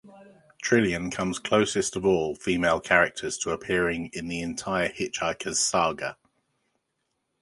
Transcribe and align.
Trillian 0.63 1.11
comes 1.11 1.37
closest 1.37 1.95
of 1.95 2.07
all 2.07 2.33
female 2.33 2.79
characters 2.79 3.37
to 3.37 3.51
appearing 3.51 4.09
in 4.13 4.29
the 4.29 4.41
entire 4.41 4.89
"Hitchhiker's" 4.89 5.59
saga. 5.59 6.17